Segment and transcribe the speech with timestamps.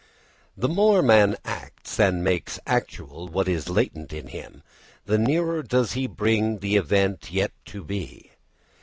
[0.57, 4.63] The more man acts and makes actual what was latent in him,
[5.05, 8.31] the nearer does he bring the distant Yet to be.